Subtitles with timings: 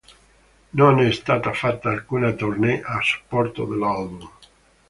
[0.71, 4.27] Non è stata fatta alcuna tournée a supporto dell'album.